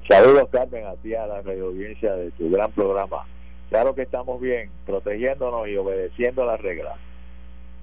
[0.07, 3.25] Saludos, Carmen, a ti, a la audiencia de tu gran programa
[3.71, 6.99] Claro que estamos bien, protegiéndonos y obedeciendo las reglas.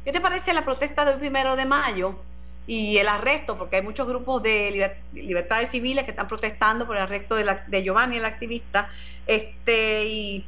[0.04, 2.16] ¿Qué te parece la protesta del primero de mayo
[2.68, 3.58] y el arresto?
[3.58, 7.64] Porque hay muchos grupos de libertades civiles que están protestando por el arresto de, la,
[7.68, 8.90] de Giovanni, el activista,
[9.26, 10.46] este, y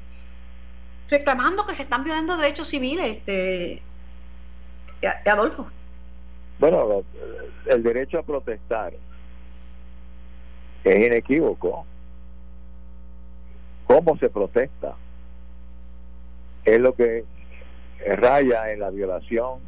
[1.07, 3.81] reclamando que se están violando derechos civiles, este,
[5.25, 5.69] Adolfo.
[6.59, 7.03] Bueno,
[7.65, 8.93] el derecho a protestar
[10.83, 11.85] es inequívoco.
[13.85, 14.95] ¿Cómo se protesta?
[16.65, 17.23] Es lo que
[18.05, 19.59] raya en la violación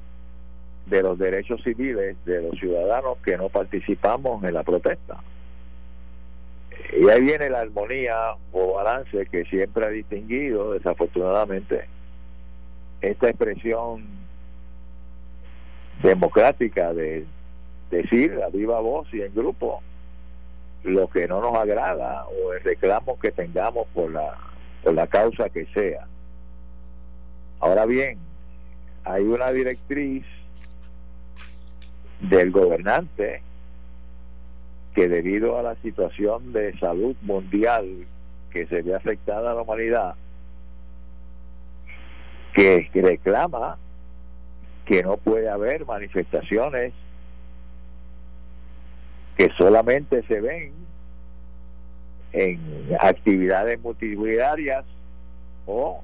[0.85, 5.17] de los derechos civiles de los ciudadanos que no participamos en la protesta.
[6.99, 11.85] Y ahí viene la armonía o balance que siempre ha distinguido, desafortunadamente,
[13.01, 14.20] esta expresión
[16.01, 17.25] democrática de
[17.89, 19.81] decir a viva voz y en grupo
[20.83, 24.35] lo que no nos agrada o el reclamo que tengamos por la,
[24.83, 26.07] por la causa que sea.
[27.59, 28.17] Ahora bien,
[29.03, 30.25] hay una directriz
[32.21, 33.43] del gobernante
[34.95, 38.05] que debido a la situación de salud mundial
[38.51, 40.15] que se ve afectada a la humanidad,
[42.53, 43.77] que reclama
[44.91, 46.91] que no puede haber manifestaciones
[49.37, 50.73] que solamente se ven
[52.33, 52.59] en
[52.99, 54.83] actividades multitudinarias
[55.65, 56.03] o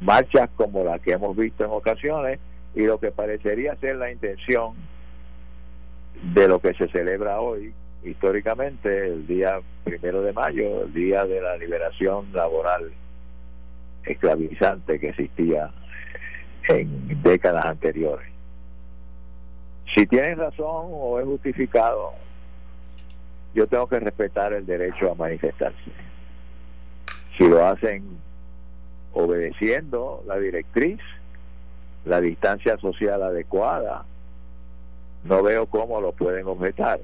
[0.00, 2.40] marchas como la que hemos visto en ocasiones
[2.74, 4.74] y lo que parecería ser la intención
[6.34, 7.72] de lo que se celebra hoy
[8.02, 12.90] históricamente el día primero de mayo el día de la liberación laboral
[14.04, 15.70] esclavizante que existía
[16.68, 18.28] en décadas anteriores.
[19.94, 22.14] Si tienen razón o es justificado
[23.54, 25.92] yo tengo que respetar el derecho a manifestarse.
[27.36, 28.02] Si lo hacen
[29.12, 30.98] obedeciendo la directriz
[32.04, 34.04] la distancia social adecuada
[35.24, 37.00] no veo cómo lo pueden objetar.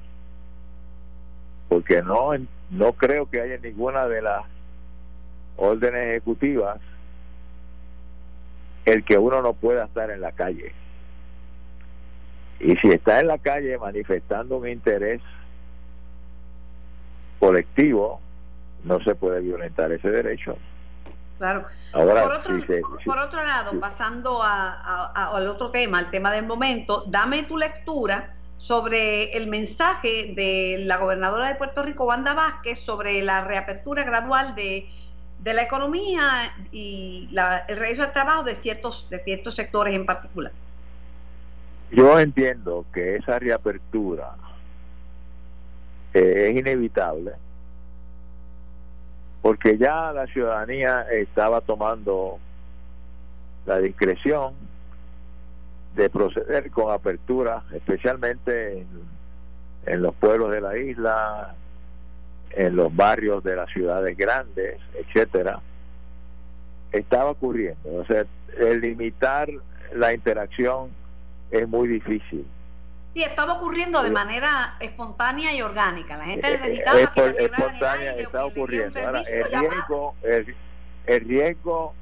[1.69, 2.31] Porque no
[2.71, 4.43] no creo que haya ninguna de las
[5.55, 6.79] órdenes ejecutivas
[8.91, 10.73] el que uno no pueda estar en la calle
[12.59, 15.21] y si está en la calle manifestando un interés
[17.39, 18.19] colectivo
[18.83, 20.57] no se puede violentar ese derecho
[21.39, 21.65] Claro.
[21.93, 29.31] por, otro, lado, pasando al otro tema, al tema del momento, dame tu lectura sobre
[29.31, 34.89] el mensaje de la gobernadora de Puerto Rico, Wanda Vázquez, sobre la reapertura gradual de,
[35.43, 36.21] la economía
[36.71, 37.29] y
[37.67, 40.51] el regreso al trabajo de ciertos, de ciertos sectores en particular.
[41.91, 44.35] Yo entiendo que esa reapertura
[46.13, 47.33] eh, es inevitable
[49.41, 52.39] porque ya la ciudadanía estaba tomando
[53.65, 54.53] la discreción
[55.95, 58.85] de proceder con apertura, especialmente
[59.85, 61.55] en, los pueblos de la isla,
[62.51, 65.59] en los barrios de las ciudades grandes, etcétera,
[66.91, 67.93] estaba ocurriendo.
[67.95, 68.25] O sea,
[68.57, 69.49] el limitar
[69.93, 70.89] la interacción
[71.51, 72.45] es muy difícil.
[73.13, 76.17] Sí, estaba ocurriendo de manera espontánea y orgánica.
[76.17, 78.99] La gente necesitaba es, que espontánea está ocurriendo.
[78.99, 80.15] Ahora, el riesgo,
[81.05, 81.93] el, riesgo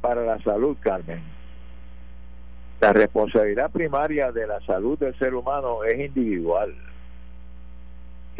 [0.00, 1.22] para la salud, Carmen.
[2.80, 6.74] La responsabilidad primaria de la salud del ser humano es individual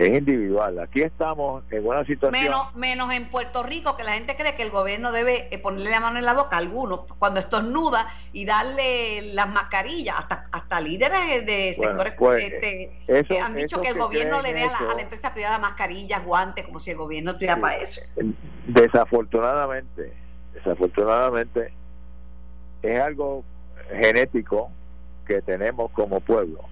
[0.01, 0.79] es individual.
[0.79, 2.33] Aquí estamos en una situación...
[2.33, 5.91] Menos, menos en Puerto Rico, que la gente cree que el gobierno debe eh, ponerle
[5.91, 10.81] la mano en la boca a algunos cuando estornuda y darle las mascarillas, hasta, hasta
[10.81, 15.35] líderes de sectores pues, este, han dicho que el gobierno le dé a la, empresa
[15.35, 18.01] privada mascarillas, guantes, como si el gobierno tuviera para eso.
[18.69, 20.15] Desafortunadamente,
[20.55, 21.75] desafortunadamente,
[22.83, 23.45] es algo
[23.91, 24.71] genético
[25.27, 26.65] que tenemos como pueblo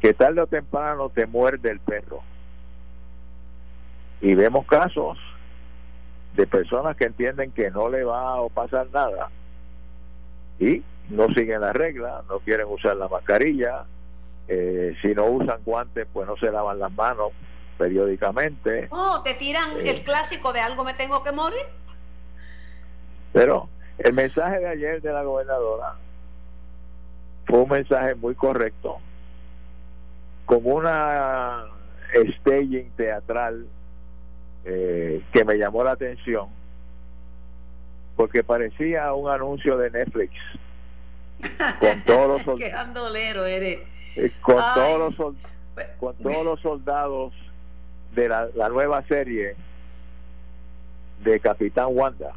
[0.00, 2.22] que tarde o temprano te muerde el perro.
[4.20, 5.18] Y vemos casos
[6.34, 9.30] de personas que entienden que no le va a pasar nada
[10.58, 13.84] y no siguen la regla, no quieren usar la mascarilla,
[14.46, 17.32] eh, si no usan guantes pues no se lavan las manos
[17.76, 18.88] periódicamente.
[18.90, 20.02] Oh, te tiran el eh.
[20.04, 21.66] clásico de algo me tengo que morir.
[23.32, 25.94] Pero el mensaje de ayer de la gobernadora
[27.46, 28.98] fue un mensaje muy correcto
[30.48, 31.66] como una
[32.40, 33.66] staging teatral
[34.64, 36.48] eh, que me llamó la atención
[38.16, 40.32] porque parecía un anuncio de Netflix
[41.80, 43.78] con todos los Qué eres.
[44.16, 45.34] Eh, con todos los
[46.00, 47.34] con todos los soldados
[48.14, 49.54] de la, nueva serie
[51.20, 52.32] de Capitán Wanda.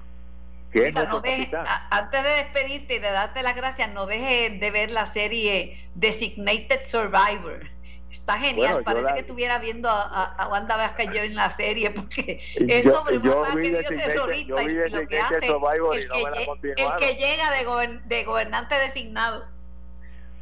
[0.73, 5.87] Que antes de despedirte y de darte las gracias, no dejes de ver la serie
[5.95, 7.70] Designated Survivor.
[8.11, 12.83] Está genial, parece que estuviera viendo a, Wanda Vázquez yo en la serie, porque es
[12.85, 18.75] sobre un terrorista y, lo que hace el, que, el que llega de, de gobernante
[18.75, 19.45] designado.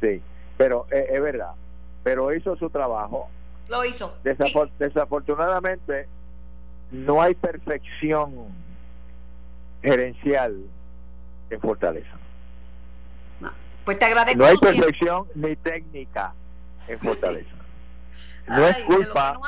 [0.00, 0.20] Sí,
[0.58, 1.52] pero eh, es verdad,
[2.02, 3.30] pero hizo su trabajo.
[3.68, 4.16] Lo hizo.
[4.24, 6.08] Desafortunadamente,
[6.90, 8.48] no hay perfección
[9.80, 10.56] gerencial
[11.50, 12.18] en Fortaleza.
[13.38, 13.52] No,
[13.84, 14.40] pues te agradezco.
[14.40, 16.34] No hay perfección ni técnica
[16.88, 17.59] en Fortaleza.
[18.46, 19.38] No es culpa.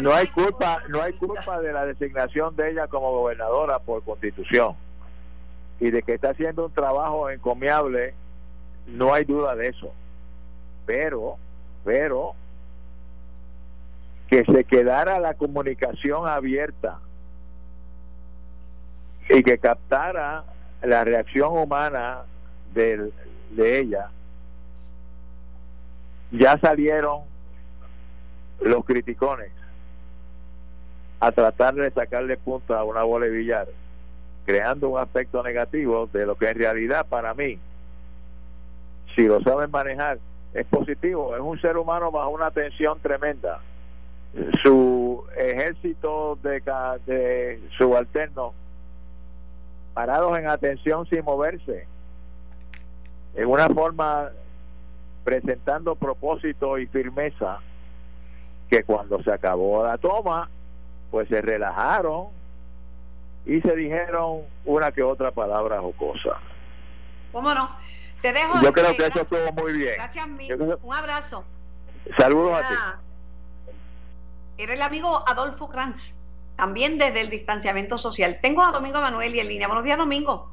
[0.00, 4.76] No hay culpa, no hay culpa de la designación de ella como gobernadora por constitución
[5.80, 8.14] y de que está haciendo un trabajo encomiable,
[8.86, 9.92] no hay duda de eso.
[10.86, 11.36] Pero,
[11.84, 12.34] pero
[14.28, 16.98] que se quedara la comunicación abierta
[19.28, 20.44] y que captara
[20.82, 22.22] la reacción humana
[22.72, 23.10] de,
[23.50, 24.10] de ella,
[26.30, 27.22] ya salieron
[28.60, 29.50] los criticones
[31.20, 33.68] a tratar de sacarle punta a una bola de billar,
[34.44, 37.58] creando un aspecto negativo de lo que en realidad para mí,
[39.14, 40.18] si lo saben manejar,
[40.52, 43.60] es positivo, es un ser humano bajo una tensión tremenda.
[44.62, 46.60] Su ejército de,
[47.06, 48.52] de subalternos
[49.94, 51.86] parados en atención sin moverse,
[53.34, 54.30] en una forma
[55.24, 57.60] presentando propósito y firmeza,
[58.70, 60.50] que cuando se acabó la toma,
[61.10, 62.28] pues se relajaron
[63.44, 66.40] y se dijeron una que otra palabra jocosa.
[67.32, 67.70] ¿Cómo no?
[68.22, 68.60] Te dejo.
[68.60, 69.94] Yo creo que eso estuvo muy bien.
[69.96, 70.26] Gracias,
[70.82, 71.44] Un abrazo.
[72.18, 72.74] Saludos a ti.
[74.58, 76.14] Era el amigo Adolfo Kranz
[76.56, 78.38] también desde el distanciamiento social.
[78.40, 79.68] Tengo a Domingo Manuel y en línea.
[79.68, 80.50] Buenos días, Domingo.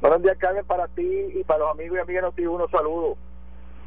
[0.00, 3.18] Buenos días, Carmen, para ti y para los amigos y amigas de unos saludos.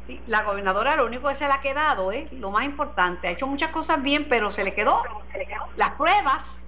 [0.06, 3.28] Sí, la gobernadora lo único que se le ha quedado es lo más importante.
[3.28, 5.02] Ha hecho muchas cosas bien, pero se le quedó
[5.76, 6.62] las pruebas,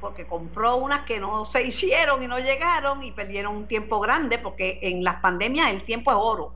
[0.00, 4.38] porque compró unas que no se hicieron y no llegaron y perdieron un tiempo grande,
[4.38, 6.54] porque en las pandemias el tiempo es oro.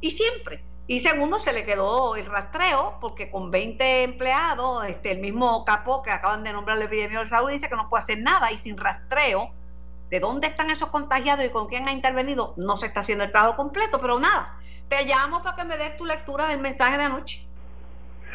[0.00, 5.18] Y siempre, y segundo, se le quedó el rastreo, porque con 20 empleados, este, el
[5.18, 8.20] mismo capo que acaban de nombrar el epidemia de salud dice que no puede hacer
[8.20, 9.52] nada y sin rastreo
[10.10, 13.32] de dónde están esos contagiados y con quién ha intervenido, no se está haciendo el
[13.32, 17.04] trabajo completo, pero nada, te llamo para que me des tu lectura del mensaje de
[17.04, 17.46] anoche.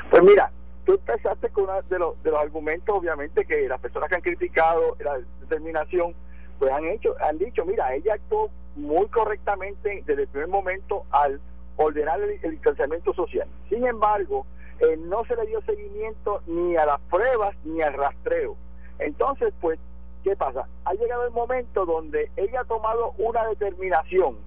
[0.09, 0.51] Pues mira,
[0.85, 4.21] tú empezaste con uno de los, de los argumentos, obviamente, que las personas que han
[4.21, 6.13] criticado la determinación,
[6.59, 11.39] pues han hecho, han dicho, mira, ella actuó muy correctamente desde el primer momento al
[11.77, 13.47] ordenar el, distanciamiento social.
[13.69, 14.45] Sin embargo,
[14.79, 18.55] eh, no se le dio seguimiento ni a las pruebas ni al rastreo.
[18.99, 19.79] Entonces, pues,
[20.23, 20.67] ¿qué pasa?
[20.85, 24.37] Ha llegado el momento donde ella ha tomado una determinación,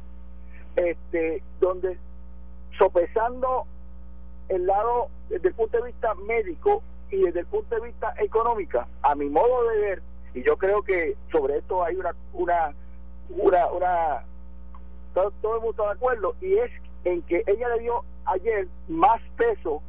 [0.77, 1.99] este, donde
[2.79, 3.67] sopesando
[4.49, 8.85] el lado desde el punto de vista médico y desde el punto de vista económico,
[9.03, 10.03] a mi modo de ver,
[10.35, 12.75] y yo creo que sobre esto hay una, una,
[13.31, 14.25] una, una
[15.15, 16.71] todo, todo el mundo está de acuerdo, y es
[17.05, 19.83] en que ella le dio ayer más peso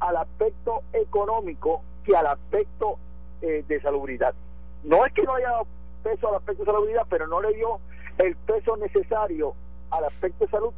[0.00, 2.98] al aspecto económico que al aspecto
[3.40, 4.34] eh, de salubridad.
[4.84, 5.66] No es que no haya dado
[6.02, 7.80] peso al aspecto de salubridad, pero no le dio
[8.18, 9.54] el peso necesario
[9.90, 10.72] al aspecto de salud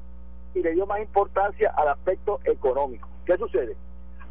[0.54, 3.08] y le dio más importancia al aspecto económico.
[3.26, 3.76] ¿Qué sucede?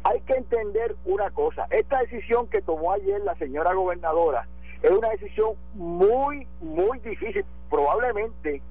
[0.04, 4.46] Hay que entender una cosa, esta decisión que tomó ayer la señora gobernadora
[4.82, 8.62] es una decisión muy, muy difícil, probablemente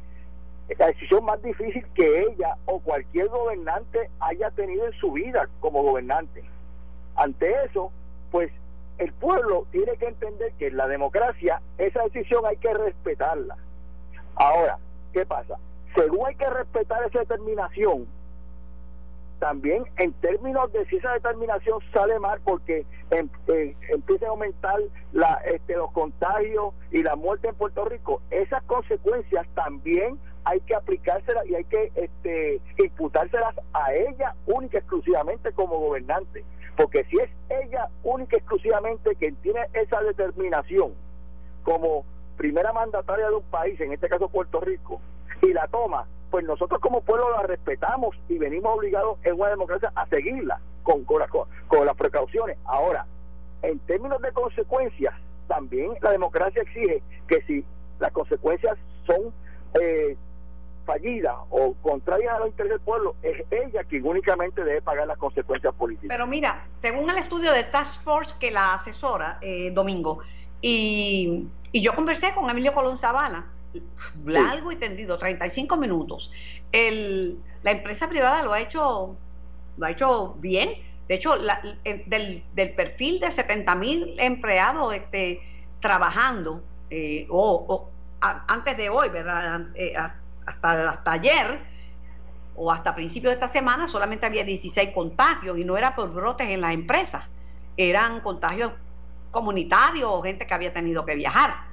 [0.78, 5.82] la decisión más difícil que ella o cualquier gobernante haya tenido en su vida como
[5.82, 6.44] gobernante.
[7.16, 7.92] Ante eso,
[8.32, 8.52] pues
[8.98, 13.56] el pueblo tiene que entender que en la democracia esa decisión hay que respetarla.
[14.36, 14.78] Ahora,
[15.14, 15.58] ¿qué pasa?
[15.96, 18.08] Según hay que respetar esa determinación,
[19.40, 24.80] también en términos de si esa determinación sale mal porque em, eh, empieza a aumentar
[25.14, 30.76] la, este, los contagios y la muerte en Puerto Rico, esas consecuencias también hay que
[30.76, 36.44] aplicárselas y hay que este, imputárselas a ella única exclusivamente como gobernante.
[36.78, 40.94] Porque si es ella única exclusivamente quien tiene esa determinación
[41.64, 42.06] como
[42.38, 45.02] primera mandataria de un país, en este caso Puerto Rico,
[45.42, 49.92] y la toma, pues nosotros como pueblo la respetamos y venimos obligados en una democracia
[49.96, 51.22] a seguirla con, con,
[51.68, 52.58] con las precauciones.
[52.66, 53.06] Ahora,
[53.64, 55.16] en términos de consecuencias,
[55.48, 57.66] también la democracia exige que si
[58.00, 59.34] las consecuencias son
[59.82, 60.16] eh,
[60.88, 65.18] fallida o contraria a los intereses del pueblo, es ella quien únicamente debe pagar las
[65.18, 66.08] consecuencias políticas.
[66.10, 70.22] Pero mira, según el estudio de Task Force que la asesora, eh, Domingo,
[70.62, 73.46] Y, yo conversé con Emilio Colón Zavala,
[74.26, 76.32] largo y tendido, 35 minutos.
[76.72, 79.16] El, la empresa privada lo ha hecho,
[79.78, 80.72] lo ha hecho bien.
[81.08, 85.42] De hecho, del, del, perfil de 70 mil empleados este,
[85.80, 87.90] trabajando, eh, o,
[88.22, 89.68] antes de hoy, ¿verdad?
[89.76, 89.94] Eh,
[90.48, 91.60] hasta, hasta ayer,
[92.56, 96.50] o hasta principios de esta semana, solamente había 16 contagios y no era por brotes
[96.50, 97.24] en las empresas,
[97.78, 98.72] eran contagios
[99.30, 101.68] comunitarios o gente que había tenido que viajar.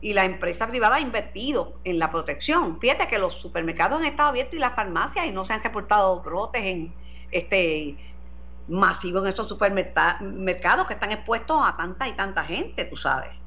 [0.00, 2.78] Y la empresa privada ha invertido en la protección.
[2.80, 6.20] Fíjate que los supermercados han estado abiertos y las farmacias y no se han reportado
[6.20, 6.94] brotes en
[7.32, 7.96] este
[8.68, 13.37] masivos en esos supermercados que están expuestos a tanta y tanta gente, tú sabes.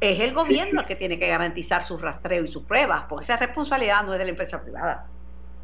[0.00, 3.36] Es el gobierno el que tiene que garantizar su rastreo y sus pruebas, porque esa
[3.36, 5.06] responsabilidad no es de la empresa privada.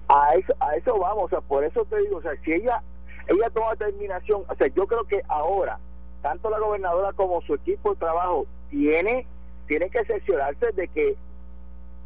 [0.09, 2.83] A eso, a eso vamos, o sea, por eso te digo, o sea, si ella,
[3.29, 5.79] ella toma determinación, o sea, yo creo que ahora,
[6.23, 9.27] tanto la gobernadora como su equipo de trabajo tiene,
[9.67, 11.17] tiene que cerciorarse de que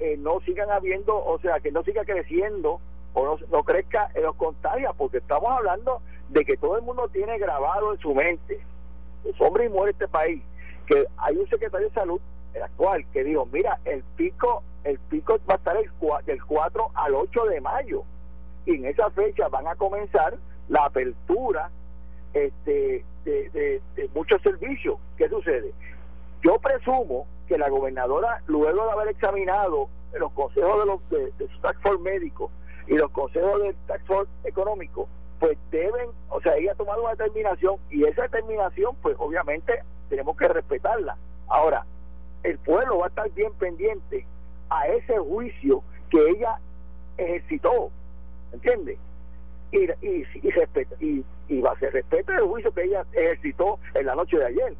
[0.00, 2.80] eh, no sigan habiendo, o sea, que no siga creciendo
[3.14, 7.08] o no, no crezca en los contagios, porque estamos hablando de que todo el mundo
[7.12, 8.60] tiene grabado en su mente,
[9.24, 10.42] los hombres y mujeres de este país,
[10.86, 12.20] que hay un secretario de salud,
[12.54, 15.90] el actual, que dijo, mira, el pico el pico va a estar el,
[16.26, 18.04] del 4 al 8 de mayo
[18.64, 20.36] y en esa fecha van a comenzar
[20.68, 21.70] la apertura
[22.32, 23.82] este, de,
[24.14, 24.98] muchos servicios.
[25.16, 25.72] ¿Qué sucede?
[26.42, 31.60] Yo presumo que la gobernadora, luego de haber examinado los consejos de, los, de, su
[31.60, 32.50] tax force médico
[32.86, 35.08] y los consejos del tax force económico,
[35.40, 40.36] pues deben, o sea, ella ha tomado una determinación y esa determinación, pues obviamente tenemos
[40.36, 41.16] que respetarla.
[41.48, 41.84] Ahora,
[42.42, 44.26] el pueblo va a estar bien pendiente
[44.70, 46.58] a ese juicio que ella
[47.16, 47.90] ejercitó,
[48.52, 48.98] ¿entiende?
[49.72, 53.78] Y, y, y, respeta, y, y va a ser respeto el juicio que ella ejercitó
[53.94, 54.74] en la noche de ayer,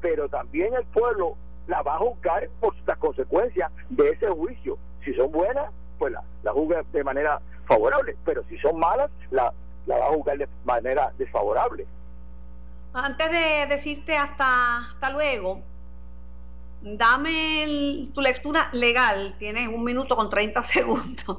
[0.00, 4.78] pero también el pueblo la va a juzgar por las consecuencias de ese juicio.
[5.04, 9.52] Si son buenas, pues la, la juzga de manera favorable, pero si son malas, la,
[9.86, 11.86] la va a juzgar de manera desfavorable.
[12.94, 15.62] Antes de decirte hasta, hasta luego,
[16.82, 21.36] dame tu lectura legal, tienes un minuto con 30 segundos,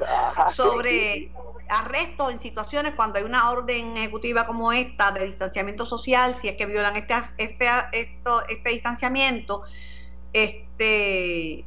[0.50, 1.32] sobre
[1.70, 6.58] arresto en situaciones cuando hay una orden ejecutiva como esta de distanciamiento social, si es
[6.58, 9.64] que violan este, este, esto, este distanciamiento,
[10.34, 11.66] este,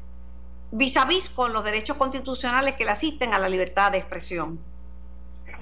[0.73, 4.59] vis a vis con los derechos constitucionales que le asisten a la libertad de expresión.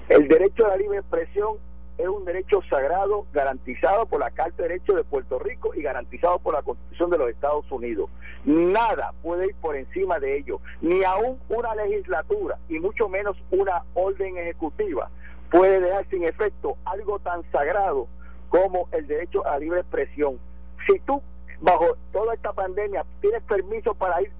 [0.09, 1.57] El derecho a la libre expresión
[1.97, 6.39] es un derecho sagrado garantizado por la Carta de Derechos de Puerto Rico y garantizado
[6.39, 8.09] por la Constitución de los Estados Unidos.
[8.43, 13.83] Nada puede ir por encima de ello, ni aún una legislatura y mucho menos una
[13.93, 15.09] orden ejecutiva
[15.51, 18.07] puede dejar sin efecto algo tan sagrado
[18.49, 20.39] como el derecho a libre expresión.
[20.87, 21.21] Si tú
[21.61, 24.31] bajo toda esta pandemia tienes permiso para ir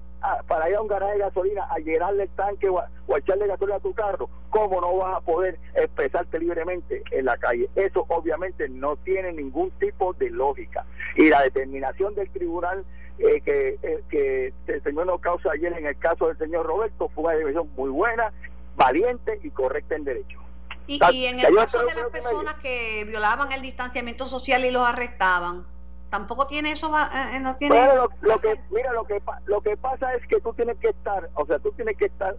[0.46, 3.76] para ir a un garaje de gasolina a llenarle el tanque o a, echarle gasolina
[3.76, 7.68] a tu carro, ¿cómo no vas a poder expresarte libremente en la calle?
[7.74, 10.84] Eso obviamente no tiene ningún tipo de lógica.
[11.16, 12.84] Y la determinación del tribunal
[13.18, 17.34] eh, que, eh, que determinó causa ayer en el caso del señor Roberto fue una
[17.34, 18.32] decisión muy buena,
[18.76, 20.38] valiente y correcta en derecho.
[20.86, 24.86] Y, y en el caso de las personas que violaban el distanciamiento social y los
[24.86, 25.66] arrestaban,
[26.10, 30.26] tampoco tiene eso eh, no tiene lo, que mira lo que lo que pasa es
[30.26, 32.34] que tú tienes que estar o sea tú tienes que estar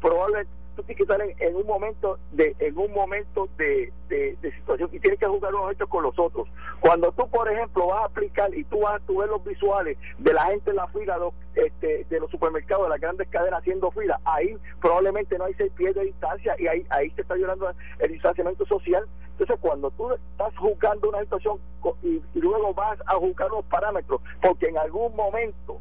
[0.00, 0.50] probablemente
[0.82, 5.18] tienes que estar en, un momento de en un momento de, de, situación y tienes
[5.18, 6.48] que jugar unos hechos con los otros.
[6.80, 10.32] Cuando tú por ejemplo vas a aplicar y tú vas a ver los visuales de
[10.32, 11.18] la gente en la fila
[11.54, 15.72] este, de los supermercados de las grandes cadenas haciendo fila ahí probablemente no hay seis
[15.76, 19.06] pies de distancia y ahí ahí se está violando el distanciamiento social.
[19.32, 21.58] Entonces, cuando tú estás juzgando una situación
[22.02, 25.80] y, luego vas a juzgar los parámetros, porque en algún momento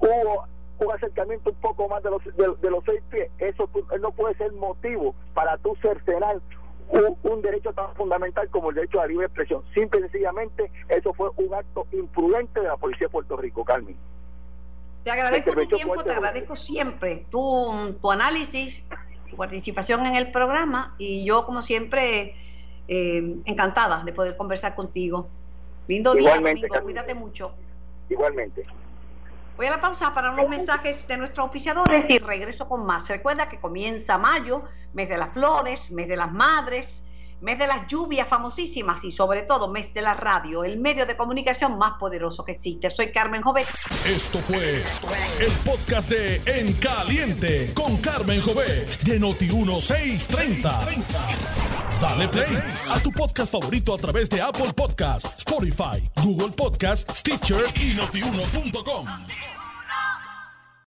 [0.00, 0.46] hubo
[0.78, 3.68] un acercamiento un poco más de los, de, los seis pies, eso
[4.00, 6.40] no puede ser motivo para tú cercenar
[6.88, 9.62] un, un, derecho tan fundamental como el derecho a la libre expresión.
[9.74, 13.96] Simple y sencillamente, eso fue un acto imprudente de la Policía de Puerto Rico, Carmen.
[15.04, 18.84] Te agradezco tu tiempo, te agradezco siempre tu, tu análisis,
[19.30, 22.34] tu participación en el programa y yo, como siempre,
[22.88, 25.28] eh, encantada de poder conversar contigo.
[25.86, 26.66] Lindo día, domingo.
[26.82, 27.52] Cuídate mucho.
[28.08, 28.66] Igualmente.
[29.58, 33.08] Voy a la pausa para unos mensajes de nuestros auspiciadores y regreso con más.
[33.08, 37.02] Recuerda que comienza mayo, mes de las flores, mes de las madres.
[37.40, 41.16] Mes de las lluvias famosísimas y sobre todo mes de la radio, el medio de
[41.16, 42.90] comunicación más poderoso que existe.
[42.90, 43.66] Soy Carmen Jovet.
[44.06, 44.84] Esto fue
[45.38, 51.04] el podcast de En Caliente con Carmen Jovet de Noti1630.
[52.00, 52.58] Dale play
[52.90, 59.57] a tu podcast favorito a través de Apple Podcasts, Spotify, Google Podcasts, Stitcher y notiuno.com.